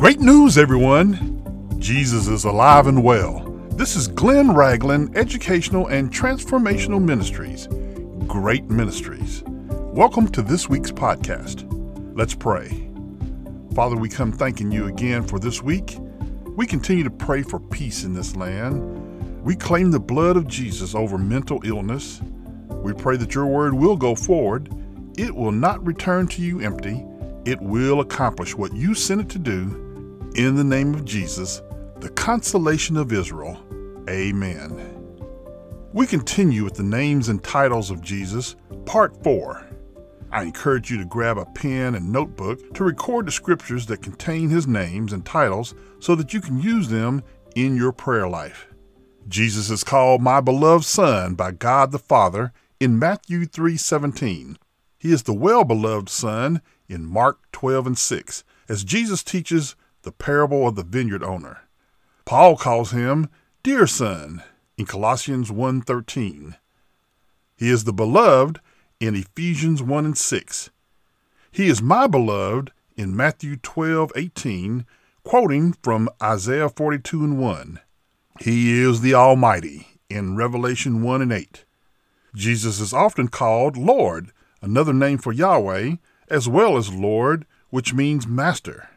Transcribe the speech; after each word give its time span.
Great 0.00 0.20
news, 0.20 0.56
everyone! 0.56 1.76
Jesus 1.78 2.26
is 2.26 2.44
alive 2.44 2.86
and 2.86 3.04
well. 3.04 3.40
This 3.72 3.96
is 3.96 4.08
Glenn 4.08 4.54
Ragland, 4.54 5.14
Educational 5.14 5.88
and 5.88 6.10
Transformational 6.10 7.04
Ministries. 7.04 7.68
Great 8.26 8.64
Ministries. 8.70 9.42
Welcome 9.46 10.28
to 10.28 10.40
this 10.40 10.70
week's 10.70 10.90
podcast. 10.90 11.66
Let's 12.16 12.34
pray. 12.34 12.90
Father, 13.74 13.94
we 13.94 14.08
come 14.08 14.32
thanking 14.32 14.72
you 14.72 14.86
again 14.86 15.22
for 15.22 15.38
this 15.38 15.62
week. 15.62 15.98
We 16.56 16.66
continue 16.66 17.04
to 17.04 17.10
pray 17.10 17.42
for 17.42 17.60
peace 17.60 18.02
in 18.02 18.14
this 18.14 18.34
land. 18.34 19.44
We 19.44 19.54
claim 19.54 19.90
the 19.90 20.00
blood 20.00 20.38
of 20.38 20.48
Jesus 20.48 20.94
over 20.94 21.18
mental 21.18 21.60
illness. 21.62 22.22
We 22.70 22.94
pray 22.94 23.18
that 23.18 23.34
your 23.34 23.44
word 23.44 23.74
will 23.74 23.98
go 23.98 24.14
forward. 24.14 24.74
It 25.18 25.36
will 25.36 25.52
not 25.52 25.86
return 25.86 26.26
to 26.28 26.40
you 26.40 26.60
empty. 26.60 27.04
It 27.44 27.60
will 27.60 28.00
accomplish 28.00 28.54
what 28.54 28.74
you 28.74 28.94
sent 28.94 29.20
it 29.20 29.28
to 29.28 29.38
do 29.38 29.88
in 30.34 30.54
the 30.54 30.64
name 30.64 30.94
of 30.94 31.04
Jesus, 31.04 31.60
the 31.96 32.10
consolation 32.10 32.96
of 32.96 33.12
Israel. 33.12 33.58
Amen. 34.08 34.96
We 35.92 36.06
continue 36.06 36.62
with 36.62 36.74
the 36.74 36.84
names 36.84 37.28
and 37.28 37.42
titles 37.42 37.90
of 37.90 38.00
Jesus, 38.00 38.54
Part 38.86 39.22
4. 39.24 39.66
I 40.30 40.44
encourage 40.44 40.88
you 40.88 40.98
to 40.98 41.04
grab 41.04 41.36
a 41.36 41.46
pen 41.46 41.96
and 41.96 42.12
notebook 42.12 42.74
to 42.74 42.84
record 42.84 43.26
the 43.26 43.32
scriptures 43.32 43.86
that 43.86 44.02
contain 44.02 44.48
his 44.48 44.68
names 44.68 45.12
and 45.12 45.26
titles 45.26 45.74
so 45.98 46.14
that 46.14 46.32
you 46.32 46.40
can 46.40 46.60
use 46.60 46.88
them 46.88 47.24
in 47.56 47.76
your 47.76 47.90
prayer 47.90 48.28
life. 48.28 48.68
Jesus 49.26 49.68
is 49.68 49.82
called 49.82 50.22
my 50.22 50.40
beloved 50.40 50.84
son 50.84 51.34
by 51.34 51.50
God 51.50 51.90
the 51.90 51.98
Father 51.98 52.52
in 52.78 52.98
Matthew 52.98 53.46
3:17. 53.46 54.58
He 54.96 55.12
is 55.12 55.24
the 55.24 55.34
well-beloved 55.34 56.08
son 56.08 56.62
in 56.88 57.04
Mark 57.04 57.40
12 57.50 57.88
and 57.88 57.98
6 57.98 58.44
as 58.68 58.84
Jesus 58.84 59.24
teaches 59.24 59.74
the 60.02 60.12
parable 60.12 60.66
of 60.66 60.76
the 60.76 60.84
vineyard 60.84 61.22
owner. 61.22 61.62
Paul 62.24 62.56
calls 62.56 62.90
him 62.92 63.28
dear 63.62 63.86
son 63.86 64.42
in 64.76 64.86
Colossians 64.86 65.50
1:13. 65.50 66.56
He 67.56 67.68
is 67.68 67.84
the 67.84 67.92
beloved 67.92 68.60
in 68.98 69.14
Ephesians 69.14 69.82
1 69.82 70.04
and 70.04 70.16
6. 70.16 70.70
He 71.50 71.68
is 71.68 71.82
my 71.82 72.06
beloved 72.06 72.72
in 72.96 73.16
Matthew 73.16 73.56
12:18, 73.56 74.86
quoting 75.24 75.74
from 75.82 76.08
Isaiah 76.22 76.68
42 76.68 77.24
and 77.24 77.38
1. 77.38 77.80
He 78.40 78.80
is 78.80 79.00
the 79.00 79.14
Almighty 79.14 79.86
in 80.08 80.36
Revelation 80.36 81.02
1 81.02 81.22
and 81.22 81.32
8. 81.32 81.64
Jesus 82.34 82.80
is 82.80 82.92
often 82.92 83.28
called 83.28 83.76
Lord, 83.76 84.32
another 84.62 84.92
name 84.92 85.18
for 85.18 85.32
Yahweh, 85.32 85.96
as 86.28 86.48
well 86.48 86.76
as 86.76 86.92
Lord, 86.92 87.44
which 87.70 87.92
means 87.92 88.26
master. 88.26 88.88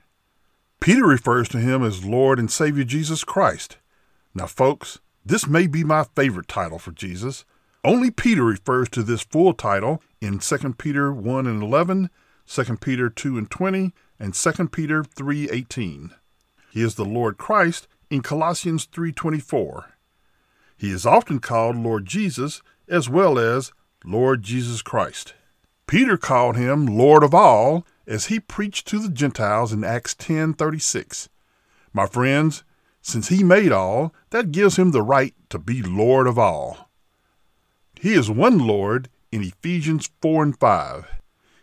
Peter 0.84 1.06
refers 1.06 1.48
to 1.48 1.59
him 1.59 1.81
as 1.81 2.03
Lord 2.03 2.38
and 2.38 2.52
Savior 2.52 2.84
Jesus 2.84 3.23
Christ. 3.23 3.78
Now, 4.36 4.48
folks, 4.48 5.00
this 5.26 5.48
may 5.48 5.66
be 5.66 5.81
my 5.81 6.03
favorite 6.14 6.50
title 6.50 6.78
for 6.78 6.92
Jesus. 6.92 7.45
Only 7.86 8.12
Peter 8.12 8.44
refers 8.44 8.89
to 8.89 9.02
this 9.02 9.22
full 9.22 9.54
title 9.54 10.04
in 10.20 10.39
2 10.39 10.73
Peter 10.73 11.14
1 11.14 11.48
and 11.48 11.64
11, 11.64 12.09
2 12.45 12.78
Peter 12.81 13.09
2 13.09 13.38
and 13.38 13.50
20, 13.50 13.94
and 14.20 14.34
2 14.34 14.67
Peter 14.73 15.06
3:18. 15.06 16.11
He 16.70 16.81
is 16.81 16.95
the 16.95 17.06
Lord 17.06 17.38
Christ 17.38 17.88
in 18.09 18.22
Colossians 18.22 18.86
3:24. 18.86 19.94
He 20.76 20.92
is 20.92 21.06
often 21.06 21.39
called 21.39 21.78
Lord 21.78 22.06
Jesus 22.06 22.61
as 22.89 23.08
well 23.08 23.39
as 23.39 23.72
Lord 24.04 24.44
Jesus 24.44 24.81
Christ. 24.81 25.34
Peter 25.88 26.17
called 26.17 26.58
him 26.58 26.86
Lord 26.86 27.23
of 27.23 27.34
all 27.34 27.86
as 28.07 28.25
he 28.25 28.39
preached 28.39 28.87
to 28.87 28.99
the 28.99 29.09
Gentiles 29.09 29.71
in 29.71 29.83
Acts 29.83 30.13
10:36. 30.13 31.29
My 31.93 32.05
friends, 32.05 32.64
since 33.02 33.30
he 33.30 33.43
made 33.43 33.71
all, 33.71 34.14
that 34.31 34.52
gives 34.52 34.77
him 34.77 34.91
the 34.91 35.02
right 35.02 35.33
to 35.49 35.59
be 35.59 35.81
Lord 35.81 36.27
of 36.27 36.37
all. 36.39 36.89
He 37.99 38.13
is 38.13 38.30
one 38.30 38.59
Lord 38.59 39.09
in 39.31 39.43
Ephesians 39.43 40.09
4 40.21 40.43
and 40.43 40.59
5. 40.59 41.05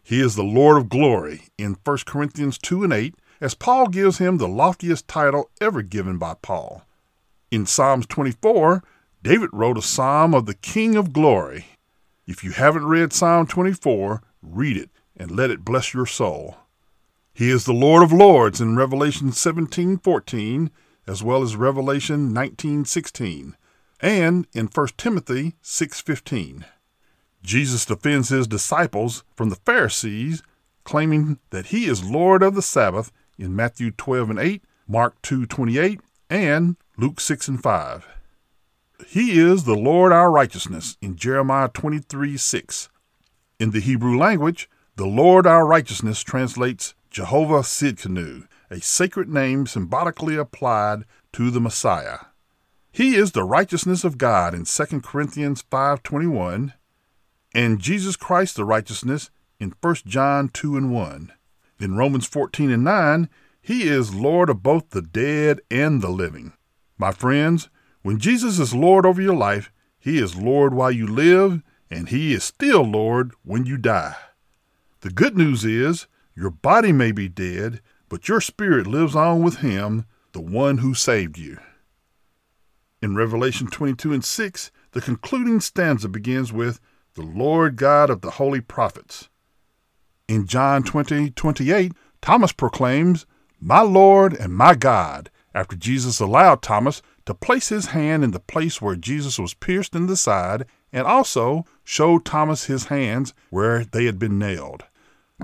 He 0.02 0.20
is 0.20 0.34
the 0.34 0.42
Lord 0.42 0.76
of 0.76 0.88
glory 0.88 1.44
in 1.58 1.76
1 1.84 1.98
Corinthians 2.06 2.58
2 2.58 2.84
and 2.84 2.92
8, 2.92 3.14
as 3.40 3.54
Paul 3.54 3.86
gives 3.88 4.18
him 4.18 4.36
the 4.36 4.48
loftiest 4.48 5.06
title 5.08 5.50
ever 5.60 5.82
given 5.82 6.18
by 6.18 6.34
Paul. 6.34 6.82
In 7.50 7.66
Psalms 7.66 8.06
24, 8.06 8.82
David 9.22 9.50
wrote 9.52 9.78
a 9.78 9.82
psalm 9.82 10.34
of 10.34 10.46
the 10.46 10.54
King 10.54 10.96
of 10.96 11.12
Glory. 11.12 11.66
If 12.26 12.44
you 12.44 12.52
haven't 12.52 12.86
read 12.86 13.12
Psalm 13.12 13.46
24, 13.46 14.22
read 14.42 14.76
it 14.76 14.90
and 15.20 15.30
let 15.30 15.50
it 15.50 15.66
bless 15.66 15.92
your 15.92 16.06
soul. 16.06 16.56
He 17.34 17.50
is 17.50 17.66
the 17.66 17.74
Lord 17.74 18.02
of 18.02 18.10
Lords 18.10 18.58
in 18.58 18.74
Revelation 18.74 19.32
17:14 19.32 20.70
as 21.06 21.22
well 21.22 21.42
as 21.42 21.56
Revelation 21.56 22.32
19:16 22.32 23.54
and 24.00 24.46
in 24.54 24.68
1 24.68 24.96
Timothy 24.96 25.56
6:15. 25.60 26.64
Jesus 27.42 27.84
defends 27.84 28.30
his 28.30 28.46
disciples 28.46 29.22
from 29.36 29.50
the 29.50 29.60
Pharisees 29.66 30.42
claiming 30.84 31.38
that 31.50 31.66
he 31.66 31.84
is 31.84 32.02
Lord 32.02 32.42
of 32.42 32.54
the 32.54 32.62
Sabbath 32.62 33.12
in 33.38 33.54
Matthew 33.54 33.90
12 33.90 34.30
and 34.30 34.38
8, 34.38 34.64
Mark 34.88 35.20
2:28 35.20 36.00
and 36.30 36.76
Luke 36.96 37.20
6 37.20 37.46
and 37.46 37.62
5. 37.62 38.06
He 39.06 39.38
is 39.38 39.64
the 39.64 39.76
Lord 39.76 40.12
our 40.12 40.30
righteousness 40.30 40.96
in 41.02 41.16
Jeremiah 41.16 41.68
23 41.68 42.38
6. 42.38 42.88
In 43.58 43.72
the 43.72 43.80
Hebrew 43.80 44.16
language, 44.16 44.68
the 45.00 45.06
Lord 45.06 45.46
our 45.46 45.66
righteousness 45.66 46.22
translates 46.22 46.94
Jehovah 47.08 47.62
Sidkenu, 47.62 48.46
a 48.70 48.82
sacred 48.82 49.30
name 49.30 49.66
symbolically 49.66 50.36
applied 50.36 51.06
to 51.32 51.50
the 51.50 51.58
Messiah. 51.58 52.18
He 52.92 53.16
is 53.16 53.32
the 53.32 53.44
righteousness 53.44 54.04
of 54.04 54.18
God 54.18 54.52
in 54.52 54.66
2 54.66 55.02
Corinthians 55.02 55.62
5:21 55.70 56.74
and 57.54 57.80
Jesus 57.80 58.14
Christ 58.14 58.56
the 58.56 58.66
righteousness 58.66 59.30
in 59.58 59.72
1 59.80 59.94
John 60.04 60.50
2 60.50 60.76
and 60.76 60.92
1. 60.92 61.32
In 61.78 61.96
Romans 61.96 62.26
14 62.26 62.70
and 62.70 62.84
9, 62.84 63.30
he 63.62 63.88
is 63.88 64.14
Lord 64.14 64.50
of 64.50 64.62
both 64.62 64.90
the 64.90 65.00
dead 65.00 65.62
and 65.70 66.02
the 66.02 66.10
living. 66.10 66.52
My 66.98 67.12
friends, 67.12 67.70
when 68.02 68.18
Jesus 68.18 68.58
is 68.58 68.74
Lord 68.74 69.06
over 69.06 69.22
your 69.22 69.34
life, 69.34 69.72
he 69.98 70.18
is 70.18 70.36
Lord 70.36 70.74
while 70.74 70.92
you 70.92 71.06
live, 71.06 71.62
and 71.90 72.10
he 72.10 72.34
is 72.34 72.44
still 72.44 72.82
Lord 72.82 73.32
when 73.44 73.64
you 73.64 73.78
die. 73.78 74.14
The 75.02 75.08
good 75.08 75.34
news 75.34 75.64
is 75.64 76.06
your 76.36 76.50
body 76.50 76.92
may 76.92 77.10
be 77.10 77.26
dead, 77.26 77.80
but 78.10 78.28
your 78.28 78.42
spirit 78.42 78.86
lives 78.86 79.16
on 79.16 79.42
with 79.42 79.56
him, 79.56 80.04
the 80.32 80.42
one 80.42 80.78
who 80.78 80.92
saved 80.92 81.38
you. 81.38 81.56
In 83.00 83.14
Revelation 83.14 83.68
22 83.68 84.12
and 84.12 84.22
6, 84.22 84.70
the 84.92 85.00
concluding 85.00 85.60
stanza 85.60 86.06
begins 86.06 86.52
with, 86.52 86.80
The 87.14 87.22
Lord 87.22 87.76
God 87.76 88.10
of 88.10 88.20
the 88.20 88.32
holy 88.32 88.60
prophets. 88.60 89.30
In 90.28 90.46
John 90.46 90.82
20 90.82 91.30
28, 91.30 91.92
Thomas 92.20 92.52
proclaims, 92.52 93.24
My 93.58 93.80
Lord 93.80 94.34
and 94.34 94.54
my 94.54 94.74
God, 94.74 95.30
after 95.54 95.76
Jesus 95.76 96.20
allowed 96.20 96.60
Thomas 96.60 97.00
to 97.24 97.32
place 97.32 97.70
his 97.70 97.86
hand 97.86 98.22
in 98.22 98.32
the 98.32 98.38
place 98.38 98.82
where 98.82 98.96
Jesus 98.96 99.38
was 99.38 99.54
pierced 99.54 99.94
in 99.94 100.08
the 100.08 100.16
side 100.16 100.66
and 100.92 101.06
also 101.06 101.64
showed 101.84 102.26
Thomas 102.26 102.64
his 102.64 102.86
hands 102.86 103.32
where 103.48 103.82
they 103.82 104.04
had 104.04 104.18
been 104.18 104.38
nailed 104.38 104.84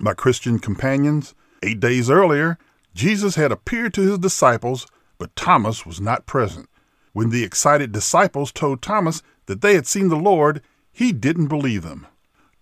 my 0.02 0.14
Christian 0.14 0.58
companions, 0.58 1.34
eight 1.62 1.80
days 1.80 2.10
earlier, 2.10 2.58
Jesus 2.94 3.34
had 3.34 3.52
appeared 3.52 3.94
to 3.94 4.02
his 4.02 4.18
disciples, 4.18 4.86
but 5.18 5.34
Thomas 5.36 5.84
was 5.84 6.00
not 6.00 6.26
present. 6.26 6.68
When 7.12 7.30
the 7.30 7.44
excited 7.44 7.92
disciples 7.92 8.52
told 8.52 8.82
Thomas 8.82 9.22
that 9.46 9.60
they 9.60 9.74
had 9.74 9.86
seen 9.86 10.08
the 10.08 10.16
Lord, 10.16 10.62
he 10.92 11.12
didn't 11.12 11.48
believe 11.48 11.82
them. 11.82 12.06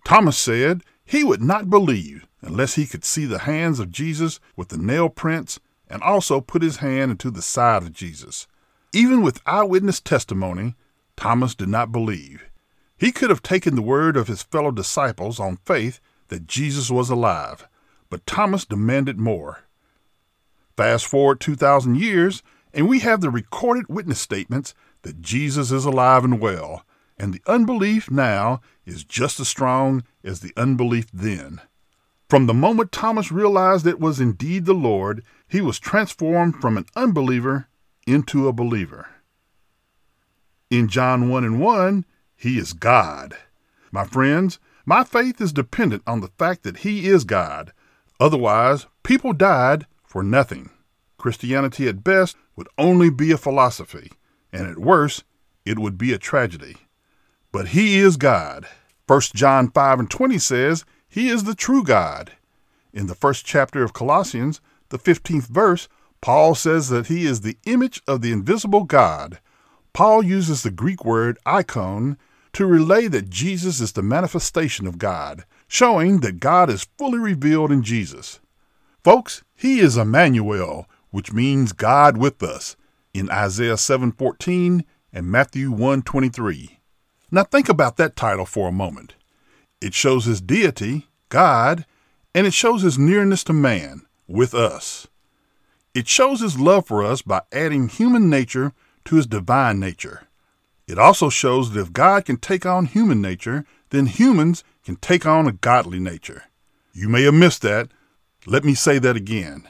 Thomas 0.05 0.37
said 0.37 0.81
he 1.03 1.23
would 1.23 1.41
not 1.41 1.69
believe 1.69 2.27
unless 2.41 2.75
he 2.75 2.85
could 2.85 3.03
see 3.03 3.25
the 3.25 3.39
hands 3.39 3.79
of 3.79 3.91
Jesus 3.91 4.39
with 4.55 4.69
the 4.69 4.77
nail 4.77 5.09
prints 5.09 5.59
and 5.89 6.01
also 6.01 6.41
put 6.41 6.61
his 6.61 6.77
hand 6.77 7.11
into 7.11 7.31
the 7.31 7.41
side 7.41 7.83
of 7.83 7.93
Jesus. 7.93 8.47
Even 8.93 9.21
with 9.21 9.41
eyewitness 9.45 9.99
testimony, 9.99 10.75
Thomas 11.17 11.55
did 11.55 11.69
not 11.69 11.91
believe. 11.91 12.45
He 12.97 13.11
could 13.11 13.29
have 13.29 13.43
taken 13.43 13.75
the 13.75 13.81
word 13.81 14.15
of 14.15 14.27
his 14.27 14.43
fellow 14.43 14.71
disciples 14.71 15.39
on 15.39 15.57
faith 15.57 15.99
that 16.27 16.47
Jesus 16.47 16.89
was 16.89 17.09
alive, 17.09 17.67
but 18.09 18.25
Thomas 18.25 18.65
demanded 18.65 19.19
more. 19.19 19.59
Fast 20.75 21.05
forward 21.05 21.39
2,000 21.39 21.95
years, 21.95 22.43
and 22.73 22.89
we 22.89 22.99
have 22.99 23.21
the 23.21 23.29
recorded 23.29 23.87
witness 23.87 24.19
statements 24.19 24.73
that 25.03 25.21
Jesus 25.21 25.71
is 25.71 25.85
alive 25.85 26.23
and 26.23 26.39
well, 26.39 26.85
and 27.17 27.33
the 27.33 27.41
unbelief 27.47 28.11
now 28.11 28.61
is 28.85 29.03
just 29.03 29.39
as 29.39 29.47
strong 29.47 30.03
as 30.23 30.41
the 30.41 30.51
unbelief 30.57 31.07
then. 31.13 31.61
From 32.29 32.47
the 32.47 32.53
moment 32.53 32.91
Thomas 32.91 33.31
realized 33.31 33.85
it 33.85 33.99
was 33.99 34.19
indeed 34.19 34.65
the 34.65 34.73
Lord, 34.73 35.23
he 35.47 35.61
was 35.61 35.79
transformed 35.79 36.59
from 36.59 36.75
an 36.75 36.85
unbeliever 36.95 37.67
into 38.07 38.47
a 38.47 38.53
believer. 38.53 39.07
In 40.69 40.87
John 40.87 41.29
1 41.29 41.43
and 41.43 41.61
1, 41.61 42.05
he 42.35 42.57
is 42.57 42.73
God. 42.73 43.37
My 43.91 44.03
friends, 44.03 44.59
my 44.85 45.03
faith 45.03 45.41
is 45.41 45.51
dependent 45.51 46.03
on 46.05 46.21
the 46.21 46.31
fact 46.37 46.63
that 46.63 46.77
He 46.77 47.07
is 47.07 47.23
God. 47.23 47.73
Otherwise, 48.19 48.85
people 49.03 49.33
died 49.33 49.87
for 50.03 50.23
nothing. 50.23 50.69
Christianity 51.17 51.87
at 51.87 52.03
best 52.03 52.37
would 52.55 52.67
only 52.77 53.09
be 53.09 53.31
a 53.31 53.37
philosophy, 53.37 54.11
and 54.53 54.67
at 54.67 54.77
worst, 54.77 55.23
it 55.65 55.79
would 55.79 55.97
be 55.97 56.13
a 56.13 56.17
tragedy. 56.17 56.77
But 57.51 57.69
He 57.69 57.97
is 57.97 58.15
God. 58.15 58.67
1 59.07 59.21
John 59.33 59.71
5 59.71 59.99
and 59.99 60.09
20 60.09 60.37
says, 60.37 60.85
He 61.07 61.29
is 61.29 61.43
the 61.43 61.55
true 61.55 61.83
God. 61.83 62.33
In 62.93 63.07
the 63.07 63.15
first 63.15 63.45
chapter 63.45 63.83
of 63.83 63.93
Colossians, 63.93 64.61
the 64.89 64.99
15th 64.99 65.47
verse, 65.47 65.87
Paul 66.21 66.55
says 66.55 66.89
that 66.89 67.07
He 67.07 67.25
is 67.25 67.41
the 67.41 67.57
image 67.65 68.01
of 68.07 68.21
the 68.21 68.31
invisible 68.31 68.83
God. 68.83 69.39
Paul 69.93 70.23
uses 70.23 70.63
the 70.63 70.71
Greek 70.71 71.03
word 71.03 71.39
icon 71.45 72.17
to 72.55 72.65
relay 72.65 73.09
that 73.09 73.29
Jesus 73.29 73.81
is 73.81 73.91
the 73.91 74.01
manifestation 74.01 74.87
of 74.87 74.97
God, 74.97 75.43
showing 75.67 76.21
that 76.21 76.39
God 76.39 76.69
is 76.69 76.87
fully 76.97 77.19
revealed 77.19 77.69
in 77.69 77.83
Jesus. 77.83 78.39
Folks, 79.03 79.43
he 79.55 79.79
is 79.79 79.97
Emmanuel, 79.97 80.87
which 81.11 81.33
means 81.33 81.73
God 81.73 82.17
with 82.17 82.41
us, 82.41 82.77
in 83.13 83.29
Isaiah 83.29 83.75
7:14 83.75 84.85
and 85.11 85.29
Matthew 85.29 85.69
1:23. 85.69 86.79
Now 87.29 87.43
think 87.43 87.67
about 87.67 87.97
that 87.97 88.15
title 88.15 88.45
for 88.45 88.69
a 88.69 88.71
moment. 88.71 89.15
It 89.81 89.93
shows 89.93 90.23
his 90.23 90.39
deity, 90.39 91.09
God, 91.27 91.85
and 92.33 92.47
it 92.47 92.53
shows 92.53 92.83
his 92.83 92.97
nearness 92.97 93.43
to 93.43 93.53
man, 93.53 94.05
with 94.27 94.53
us. 94.53 95.07
It 95.93 96.07
shows 96.07 96.39
his 96.39 96.57
love 96.57 96.87
for 96.87 97.03
us 97.03 97.21
by 97.21 97.41
adding 97.51 97.89
human 97.89 98.29
nature 98.29 98.71
to 99.03 99.17
his 99.17 99.27
divine 99.27 99.81
nature. 99.81 100.24
It 100.87 100.99
also 100.99 101.29
shows 101.29 101.71
that 101.71 101.81
if 101.81 101.93
God 101.93 102.25
can 102.25 102.37
take 102.37 102.65
on 102.65 102.85
human 102.85 103.21
nature, 103.21 103.65
then 103.89 104.05
humans 104.05 104.63
can 104.83 104.97
take 104.97 105.25
on 105.25 105.47
a 105.47 105.51
godly 105.51 105.99
nature. 105.99 106.43
You 106.93 107.09
may 107.09 107.23
have 107.23 107.33
missed 107.33 107.61
that, 107.63 107.89
let 108.45 108.63
me 108.63 108.75
say 108.75 108.99
that 108.99 109.15
again. 109.15 109.67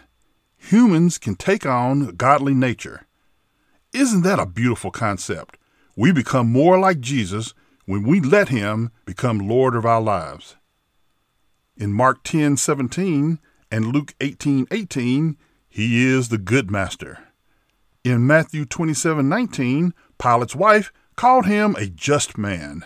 Humans 0.58 1.18
can 1.18 1.36
take 1.36 1.66
on 1.66 2.10
a 2.10 2.12
godly 2.12 2.54
nature. 2.54 3.08
Isn't 3.94 4.24
that 4.24 4.40
a 4.40 4.46
beautiful 4.46 4.92
concept? 4.92 5.58
We 5.96 6.12
become 6.12 6.52
more 6.52 6.78
like 6.78 7.00
Jesus 7.00 7.54
when 7.86 8.04
we 8.04 8.20
let 8.20 8.50
him 8.50 8.92
become 9.06 9.40
Lord 9.40 9.76
of 9.76 9.86
our 9.86 10.02
lives. 10.02 10.58
In 11.78 11.94
Mark 11.94 12.24
10:17 12.24 13.40
and 13.72 13.94
Luke 13.94 14.14
18:18, 14.20 15.38
he 15.70 16.06
is 16.06 16.28
the 16.28 16.38
good 16.38 16.70
master. 16.70 17.20
In 18.04 18.28
Matthew 18.28 18.66
27:19, 18.66 19.94
Pilate's 20.18 20.56
wife 20.56 20.92
called 21.16 21.46
him 21.46 21.76
a 21.76 21.88
just 21.88 22.38
man. 22.38 22.86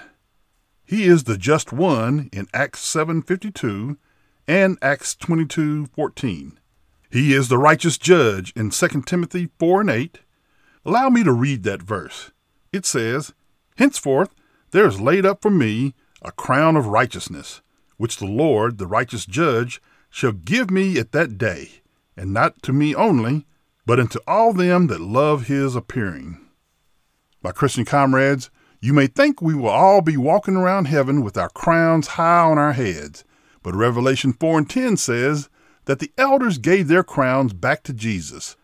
He 0.85 1.05
is 1.05 1.23
the 1.23 1.37
just 1.37 1.71
one 1.71 2.29
in 2.31 2.47
Acts 2.53 2.79
7:52 2.81 3.97
and 4.47 4.77
Acts 4.81 5.15
22:14. 5.15 6.57
He 7.11 7.33
is 7.33 7.47
the 7.47 7.57
righteous 7.57 7.97
judge 7.97 8.53
in 8.55 8.71
2 8.71 9.05
Timothy 9.05 9.49
4 9.59 9.81
and 9.81 9.89
8. 9.89 10.19
Allow 10.85 11.09
me 11.09 11.23
to 11.23 11.31
read 11.31 11.63
that 11.63 11.81
verse. 11.81 12.31
It 12.71 12.85
says, 12.85 13.33
Henceforth 13.77 14.33
there 14.71 14.85
is 14.85 15.01
laid 15.01 15.25
up 15.25 15.41
for 15.41 15.49
me 15.49 15.95
a 16.21 16.31
crown 16.31 16.75
of 16.75 16.87
righteousness, 16.87 17.61
which 17.97 18.17
the 18.17 18.25
Lord, 18.25 18.77
the 18.77 18.87
righteous 18.87 19.25
judge, 19.25 19.81
shall 20.09 20.31
give 20.31 20.69
me 20.69 20.97
at 20.97 21.11
that 21.11 21.37
day, 21.37 21.81
and 22.15 22.33
not 22.33 22.61
to 22.63 22.73
me 22.73 22.93
only, 22.93 23.45
but 23.85 23.99
unto 23.99 24.19
all 24.27 24.53
them 24.53 24.87
that 24.87 25.01
love 25.01 25.47
his 25.47 25.75
appearing. 25.75 26.39
My 27.41 27.51
Christian 27.51 27.85
comrades, 27.85 28.49
you 28.81 28.93
may 28.93 29.07
think 29.07 29.41
we 29.41 29.53
will 29.53 29.69
all 29.69 30.01
be 30.01 30.17
walking 30.17 30.55
around 30.55 30.85
heaven 30.85 31.21
with 31.21 31.37
our 31.37 31.49
crowns 31.49 32.07
high 32.07 32.41
on 32.41 32.57
our 32.57 32.73
heads, 32.73 33.23
but 33.63 33.75
Revelation 33.75 34.33
4 34.33 34.59
and 34.59 34.69
10 34.69 34.97
says 34.97 35.49
that 35.85 35.99
the 35.99 36.11
elders 36.17 36.57
gave 36.57 36.87
their 36.87 37.03
crowns 37.03 37.53
back 37.53 37.83
to 37.83 37.93
Jesus. 37.93 38.55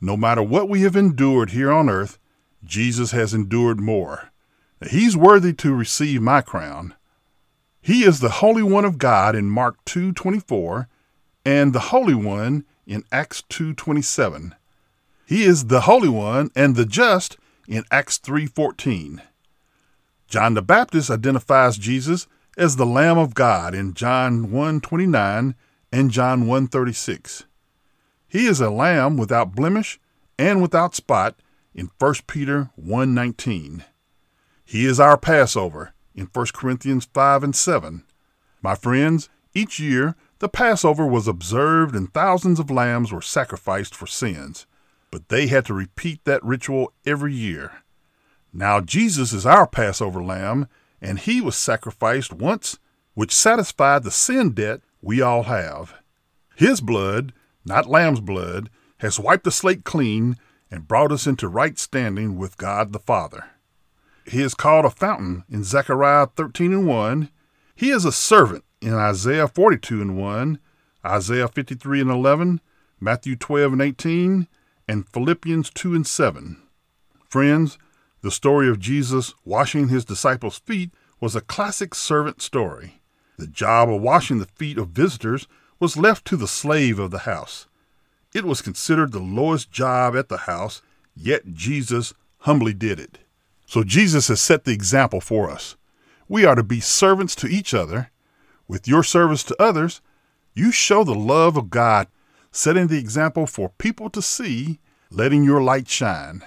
No 0.00 0.16
matter 0.16 0.42
what 0.42 0.68
we 0.68 0.82
have 0.82 0.96
endured 0.96 1.50
here 1.50 1.72
on 1.72 1.88
earth, 1.88 2.18
Jesus 2.64 3.12
has 3.12 3.32
endured 3.32 3.80
more. 3.80 4.30
He's 4.90 5.16
worthy 5.16 5.52
to 5.54 5.74
receive 5.74 6.20
my 6.20 6.42
crown. 6.42 6.94
He 7.80 8.04
is 8.04 8.20
the 8.20 8.28
Holy 8.28 8.62
One 8.62 8.84
of 8.84 8.98
God 8.98 9.34
in 9.34 9.48
Mark 9.48 9.76
2:24 9.84 10.88
and 11.44 11.72
the 11.72 11.90
Holy 11.90 12.14
One 12.14 12.64
in 12.86 13.04
Acts 13.10 13.42
2:27. 13.48 14.54
He 15.24 15.44
is 15.44 15.66
the 15.66 15.82
Holy 15.82 16.08
One 16.08 16.50
and 16.54 16.76
the 16.76 16.84
just 16.84 17.38
in 17.68 17.84
Acts 17.90 18.18
3:14. 18.18 19.22
John 20.28 20.54
the 20.54 20.62
Baptist 20.62 21.10
identifies 21.10 21.78
Jesus 21.78 22.26
as 22.56 22.76
the 22.76 22.86
Lamb 22.86 23.18
of 23.18 23.34
God 23.34 23.74
in 23.74 23.94
John 23.94 24.50
1:29 24.50 25.54
and 25.92 26.10
John 26.10 26.46
1:36. 26.46 27.44
He 28.28 28.46
is 28.46 28.60
a 28.60 28.70
lamb 28.70 29.16
without 29.16 29.54
blemish 29.54 30.00
and 30.38 30.60
without 30.60 30.94
spot 30.94 31.36
in 31.74 31.90
1 31.98 32.26
Peter 32.26 32.70
1:19. 32.76 33.84
He 34.64 34.84
is 34.84 34.98
our 34.98 35.16
Passover 35.16 35.92
in 36.14 36.26
1 36.26 36.52
Corinthians 36.52 37.08
5 37.14 37.44
and 37.44 37.54
7. 37.54 38.04
My 38.62 38.74
friends, 38.74 39.28
each 39.54 39.78
year 39.78 40.16
the 40.38 40.48
Passover 40.48 41.06
was 41.06 41.28
observed 41.28 41.94
and 41.94 42.12
thousands 42.12 42.58
of 42.58 42.70
lambs 42.70 43.12
were 43.12 43.22
sacrificed 43.22 43.94
for 43.94 44.06
sins, 44.06 44.66
but 45.16 45.30
they 45.30 45.46
had 45.46 45.64
to 45.64 45.72
repeat 45.72 46.22
that 46.26 46.44
ritual 46.44 46.92
every 47.06 47.32
year. 47.32 47.72
Now 48.52 48.82
Jesus 48.82 49.32
is 49.32 49.46
our 49.46 49.66
Passover 49.66 50.22
lamb 50.22 50.68
and 51.00 51.18
he 51.18 51.40
was 51.40 51.56
sacrificed 51.56 52.34
once, 52.34 52.78
which 53.14 53.34
satisfied 53.34 54.02
the 54.02 54.10
sin 54.10 54.50
debt 54.50 54.82
we 55.00 55.22
all 55.22 55.44
have. 55.44 55.94
His 56.54 56.82
blood, 56.82 57.32
not 57.64 57.88
lamb's 57.88 58.20
blood, 58.20 58.68
has 58.98 59.18
wiped 59.18 59.44
the 59.44 59.50
slate 59.50 59.84
clean 59.84 60.36
and 60.70 60.86
brought 60.86 61.10
us 61.10 61.26
into 61.26 61.48
right 61.48 61.78
standing 61.78 62.36
with 62.36 62.58
God 62.58 62.92
the 62.92 62.98
Father. 62.98 63.46
He 64.26 64.42
is 64.42 64.52
called 64.52 64.84
a 64.84 64.90
fountain 64.90 65.44
in 65.48 65.64
Zechariah 65.64 66.26
13 66.36 66.74
and 66.74 66.86
1. 66.86 67.30
He 67.74 67.88
is 67.88 68.04
a 68.04 68.12
servant 68.12 68.66
in 68.82 68.92
Isaiah 68.92 69.48
42 69.48 70.02
and 70.02 70.18
1, 70.18 70.58
Isaiah 71.06 71.48
53 71.48 72.02
and 72.02 72.10
11, 72.10 72.60
Matthew 73.00 73.34
12 73.34 73.72
and 73.72 73.80
18, 73.80 74.48
and 74.88 75.08
Philippians 75.08 75.70
2 75.70 75.94
and 75.94 76.06
7. 76.06 76.56
Friends, 77.28 77.78
the 78.22 78.30
story 78.30 78.68
of 78.68 78.78
Jesus 78.78 79.34
washing 79.44 79.88
his 79.88 80.04
disciples' 80.04 80.58
feet 80.58 80.90
was 81.20 81.34
a 81.34 81.40
classic 81.40 81.94
servant 81.94 82.40
story. 82.42 83.00
The 83.38 83.46
job 83.46 83.90
of 83.90 84.00
washing 84.00 84.38
the 84.38 84.46
feet 84.46 84.78
of 84.78 84.88
visitors 84.88 85.46
was 85.78 85.96
left 85.96 86.24
to 86.26 86.36
the 86.36 86.48
slave 86.48 86.98
of 86.98 87.10
the 87.10 87.20
house. 87.20 87.66
It 88.34 88.44
was 88.44 88.62
considered 88.62 89.12
the 89.12 89.18
lowest 89.18 89.70
job 89.70 90.16
at 90.16 90.28
the 90.28 90.38
house, 90.38 90.82
yet 91.14 91.52
Jesus 91.52 92.14
humbly 92.38 92.74
did 92.74 93.00
it. 93.00 93.18
So 93.66 93.82
Jesus 93.82 94.28
has 94.28 94.40
set 94.40 94.64
the 94.64 94.72
example 94.72 95.20
for 95.20 95.50
us. 95.50 95.76
We 96.28 96.44
are 96.44 96.54
to 96.54 96.62
be 96.62 96.80
servants 96.80 97.34
to 97.36 97.46
each 97.46 97.74
other. 97.74 98.10
With 98.68 98.88
your 98.88 99.02
service 99.02 99.42
to 99.44 99.62
others, 99.62 100.00
you 100.54 100.72
show 100.72 101.04
the 101.04 101.14
love 101.14 101.56
of 101.56 101.70
God, 101.70 102.08
setting 102.50 102.86
the 102.86 102.98
example 102.98 103.46
for 103.46 103.68
people 103.78 104.08
to 104.10 104.22
see, 104.22 104.80
letting 105.10 105.44
your 105.44 105.62
light 105.62 105.88
shine. 105.88 106.42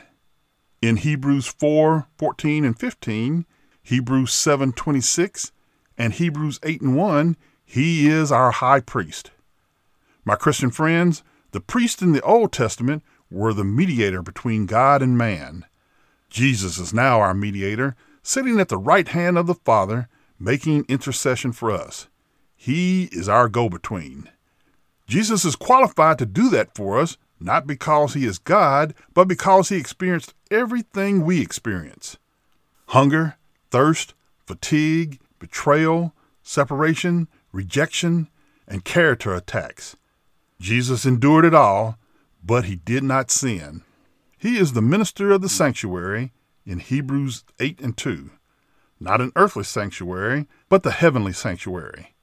In 0.82 0.98
Hebrews 0.98 1.48
4 1.48 2.08
14 2.18 2.66
and 2.66 2.80
15, 2.80 3.46
Hebrews 3.84 4.34
7 4.34 4.74
26, 4.74 5.52
and 5.98 6.14
Hebrews 6.14 6.60
8 6.64 6.82
and 6.82 6.96
1, 6.96 7.38
he 7.66 8.08
is 8.08 8.32
our 8.32 8.52
high 8.52 8.80
priest. 8.80 9.32
My 10.26 10.36
Christian 10.36 10.72
friends, 10.72 11.24
the 11.52 11.60
priests 11.60 12.02
in 12.02 12.14
the 12.14 12.22
Old 12.22 12.52
Testament 12.52 13.04
were 13.30 13.54
the 13.54 13.64
mediator 13.64 14.22
between 14.22 14.66
God 14.66 15.02
and 15.02 15.18
man. 15.18 15.66
Jesus 16.30 16.78
is 16.78 16.94
now 16.94 17.20
our 17.20 17.34
mediator, 17.34 17.96
sitting 18.22 18.60
at 18.60 18.70
the 18.70 18.78
right 18.78 19.08
hand 19.08 19.38
of 19.38 19.48
the 19.48 19.56
Father, 19.56 20.08
making 20.40 20.86
intercession 20.88 21.52
for 21.52 21.72
us. 21.72 22.08
He 22.56 23.06
is 23.12 23.28
our 23.28 23.50
go 23.50 23.70
between. 23.70 24.30
Jesus 25.08 25.44
is 25.44 25.56
qualified 25.56 26.20
to 26.20 26.26
do 26.26 26.50
that 26.50 26.76
for 26.76 27.00
us 27.00 27.18
not 27.40 27.68
because 27.68 28.14
he 28.14 28.26
is 28.26 28.38
God, 28.38 28.94
but 29.14 29.28
because 29.28 29.70
he 29.70 29.78
experienced 29.78 30.34
everything 30.52 31.24
we 31.24 31.42
experience 31.42 32.18
hunger, 32.88 33.36
thirst, 33.70 34.16
fatigue, 34.48 35.20
betrayal, 35.38 36.14
separation, 36.42 37.28
rejection, 37.52 38.28
and 38.68 38.84
character 38.84 39.34
attacks. 39.36 39.96
Jesus 40.60 41.06
endured 41.06 41.46
it 41.46 41.54
all, 41.54 41.98
but 42.44 42.66
he 42.66 42.76
did 42.78 43.04
not 43.04 43.30
sin. 43.30 43.84
He 44.38 44.58
is 44.58 44.74
the 44.74 44.82
minister 44.82 45.32
of 45.32 45.42
the 45.42 45.50
sanctuary 45.50 46.32
in 46.66 46.80
Hebrews 46.80 47.44
8 47.60 47.80
and 47.82 47.96
2. 47.96 48.32
Not 49.00 49.22
an 49.22 49.32
earthly 49.36 49.64
sanctuary, 49.64 50.48
but 50.68 50.84
the 50.84 50.92
heavenly 50.92 51.34
sanctuary. 51.34 52.16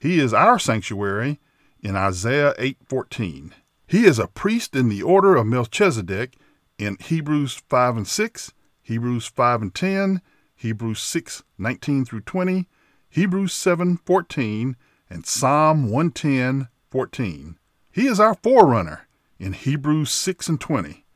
He 0.00 0.18
is 0.18 0.32
our 0.32 0.58
sanctuary 0.58 1.38
in 1.82 1.96
Isaiah 1.96 2.54
8:14. 2.58 3.52
He 3.88 4.04
is 4.04 4.18
a 4.18 4.26
priest 4.26 4.76
in 4.76 4.90
the 4.90 5.02
order 5.02 5.34
of 5.34 5.46
Melchizedek 5.46 6.36
in 6.78 6.98
Hebrews 7.00 7.62
5 7.70 7.96
and 7.96 8.06
6, 8.06 8.52
Hebrews 8.82 9.26
5 9.28 9.62
and 9.62 9.74
10, 9.74 10.20
Hebrews 10.54 11.00
6 11.00 11.42
19 11.56 12.04
through 12.04 12.20
20, 12.20 12.68
Hebrews 13.08 13.54
7 13.54 13.96
14, 13.96 14.76
and 15.08 15.24
Psalm 15.24 15.90
110 15.90 16.68
14. 16.90 17.58
He 17.90 18.06
is 18.06 18.20
our 18.20 18.34
forerunner 18.34 19.08
in 19.38 19.54
Hebrews 19.54 20.10
6 20.10 20.50
and 20.50 20.60
20. 20.60 21.06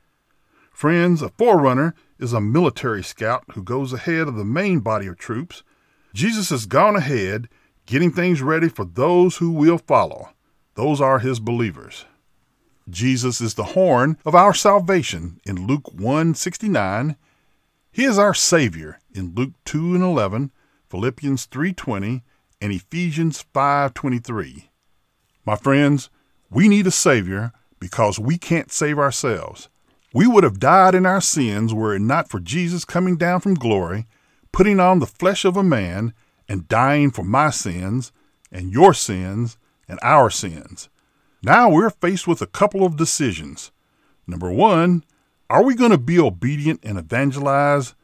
Friends, 0.71 1.21
a 1.21 1.29
forerunner 1.29 1.95
is 2.19 2.33
a 2.33 2.41
military 2.41 3.05
scout 3.05 3.45
who 3.53 3.63
goes 3.63 3.93
ahead 3.93 4.29
of 4.29 4.37
the 4.37 4.47
main 4.47 4.81
body 4.81 5.09
of 5.09 5.19
troops. 5.19 5.63
Jesus 6.15 6.49
has 6.49 6.65
gone 6.65 6.97
ahead, 6.97 7.51
getting 7.85 8.11
things 8.11 8.41
ready 8.41 8.71
for 8.71 8.87
those 8.87 9.37
who 9.37 9.51
will 9.51 9.77
follow. 9.77 10.31
Those 10.75 11.03
are 11.03 11.19
his 11.19 11.39
believers. 11.39 12.07
Jesus 12.89 13.41
is 13.41 13.55
the 13.55 13.73
horn 13.77 14.19
of 14.25 14.35
our 14.35 14.55
salvation 14.55 15.41
in 15.47 15.67
Luke 15.67 15.93
1:69. 15.93 17.17
He 17.91 18.05
is 18.05 18.19
our 18.19 18.35
savior 18.35 18.99
in 19.15 19.35
Luke 19.35 19.53
2 19.65 19.95
and 19.95 20.03
11, 20.03 20.51
Philippians 20.89 21.47
3:20, 21.47 22.23
and 22.61 22.73
Ephesians 22.73 23.45
5:23. 23.55 24.71
My 25.45 25.57
friends, 25.57 26.11
we 26.51 26.69
need 26.69 26.87
a 26.87 26.91
savior 26.91 27.53
because 27.79 28.19
we 28.19 28.39
can't 28.39 28.71
save 28.71 28.99
ourselves. 28.99 29.69
We 30.15 30.27
would 30.27 30.45
have 30.45 30.61
died 30.61 30.95
in 30.95 31.07
our 31.07 31.21
sins 31.21 31.73
were 31.73 31.95
it 31.95 32.01
not 32.01 32.29
for 32.29 32.39
Jesus 32.39 32.85
coming 32.85 33.17
down 33.17 33.41
from 33.41 33.55
glory, 33.55 34.07
putting 34.53 34.79
on 34.79 34.99
the 34.99 35.07
flesh 35.07 35.45
of 35.45 35.57
a 35.57 35.63
man, 35.63 36.13
and 36.49 36.69
dying 36.69 37.11
for 37.11 37.25
my 37.25 37.51
sins, 37.51 38.13
and 38.51 38.73
your 38.73 38.93
sins, 38.93 39.57
and 39.89 39.99
our 40.03 40.31
sins. 40.31 40.89
Now 41.43 41.69
we're 41.69 41.91
faced 41.91 42.29
with 42.29 42.41
a 42.41 42.47
couple 42.47 42.85
of 42.85 42.97
decisions. 42.97 43.73
Number 44.29 44.53
one, 44.53 45.05
are 45.51 45.65
we 45.65 45.75
going 45.75 45.91
to 45.91 45.99
be 45.99 46.19
obedient 46.19 46.81
and 46.85 46.97
evangelize, 46.97 47.95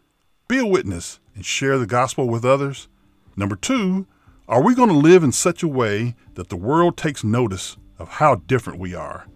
be 0.49 0.59
a 0.59 0.67
witness, 0.67 1.21
and 1.37 1.47
share 1.47 1.79
the 1.79 1.87
gospel 1.87 2.29
with 2.29 2.45
others? 2.45 2.89
Number 3.37 3.55
two, 3.55 4.07
are 4.49 4.63
we 4.63 4.75
going 4.75 4.89
to 4.89 4.95
live 4.95 5.23
in 5.23 5.31
such 5.31 5.63
a 5.63 5.69
way 5.69 6.17
that 6.35 6.49
the 6.49 6.57
world 6.57 6.97
takes 6.97 7.23
notice 7.23 7.77
of 7.99 8.09
how 8.09 8.35
different 8.35 8.81
we 8.81 8.95
are? 8.95 9.27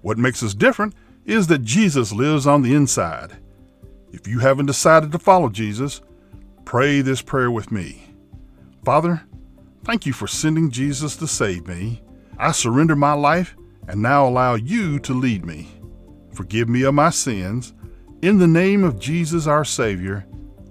What 0.00 0.16
makes 0.16 0.42
us 0.42 0.54
different 0.54 0.94
is 1.26 1.48
that 1.48 1.62
Jesus 1.62 2.12
lives 2.12 2.46
on 2.46 2.62
the 2.62 2.74
inside. 2.74 3.36
If 4.12 4.26
you 4.26 4.38
haven't 4.38 4.66
decided 4.66 5.12
to 5.12 5.18
follow 5.18 5.50
Jesus, 5.50 6.00
pray 6.64 7.02
this 7.02 7.20
prayer 7.20 7.50
with 7.50 7.70
me. 7.70 8.14
Father, 8.84 9.22
thank 9.82 10.06
you 10.06 10.12
for 10.14 10.26
sending 10.26 10.70
Jesus 10.70 11.16
to 11.16 11.26
save 11.26 11.66
me. 11.66 12.03
I 12.38 12.52
surrender 12.52 12.96
my 12.96 13.12
life 13.12 13.56
and 13.88 14.02
now 14.02 14.26
allow 14.26 14.54
you 14.54 14.98
to 15.00 15.14
lead 15.14 15.44
me. 15.44 15.68
Forgive 16.32 16.68
me 16.68 16.82
of 16.82 16.94
my 16.94 17.10
sins. 17.10 17.74
In 18.22 18.38
the 18.38 18.46
name 18.46 18.84
of 18.84 18.98
Jesus 18.98 19.46
our 19.46 19.64
Savior, 19.64 20.26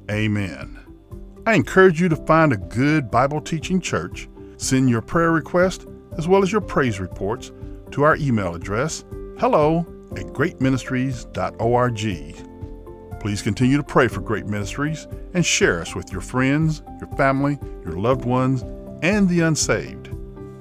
amen. 0.10 0.80
I 1.46 1.56
encourage 1.56 2.02
you 2.02 2.10
to 2.10 2.16
find 2.16 2.54
a 2.54 2.58
good 2.58 3.12
Bible 3.12 3.42
teaching 3.42 3.80
church. 3.80 4.28
Send 4.58 4.90
your 4.90 5.02
prayer 5.02 5.32
request 5.32 5.86
as 6.18 6.28
well 6.28 6.42
as 6.42 6.52
your 6.52 6.62
praise 6.62 7.00
reports 7.00 7.52
to 7.92 8.04
our 8.04 8.16
email 8.16 8.56
address 8.56 9.06
hello 9.40 9.86
at 10.12 10.26
greatministries.org. 10.28 13.20
Please 13.20 13.42
continue 13.42 13.78
to 13.78 13.84
pray 13.84 14.08
for 14.08 14.22
Great 14.22 14.48
Ministries 14.48 15.08
and 15.34 15.46
share 15.46 15.82
us 15.82 15.96
with 15.96 16.12
your 16.12 16.22
friends, 16.22 16.82
your 17.00 17.10
family, 17.18 17.58
your 17.84 17.94
loved 17.94 18.26
ones, 18.26 18.64
and 19.02 19.30
the 19.30 19.40
unsaved. 19.42 20.03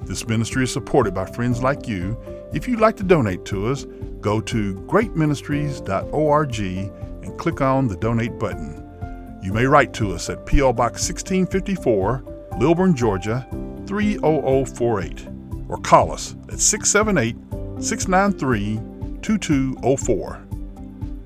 This 0.05 0.27
ministry 0.27 0.63
is 0.65 0.71
supported 0.71 1.13
by 1.13 1.25
friends 1.25 1.63
like 1.63 1.87
you. 1.87 2.17
If 2.53 2.67
you'd 2.67 2.81
like 2.81 2.97
to 2.97 3.03
donate 3.03 3.45
to 3.45 3.67
us, 3.67 3.85
go 4.19 4.41
to 4.41 4.75
greatministries.org 4.87 6.59
and 6.59 7.39
click 7.39 7.61
on 7.61 7.87
the 7.87 7.95
donate 7.95 8.37
button. 8.37 9.39
You 9.41 9.53
may 9.53 9.65
write 9.65 9.93
to 9.95 10.13
us 10.13 10.29
at 10.29 10.45
P.O. 10.45 10.73
Box 10.73 11.07
1654, 11.07 12.23
Lilburn, 12.59 12.95
Georgia 12.95 13.47
30048, 13.87 15.27
or 15.69 15.77
call 15.77 16.11
us 16.11 16.35
at 16.49 16.59
678 16.59 17.35
693 17.81 18.79
2204. 19.21 20.47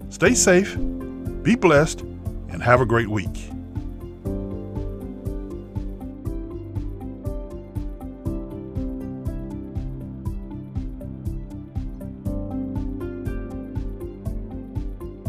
Stay 0.10 0.34
safe, 0.34 0.78
be 1.44 1.56
blessed, 1.56 2.02
and 2.50 2.64
have 2.64 2.80
a 2.80 2.86
great 2.86 3.10
week. 3.10 3.52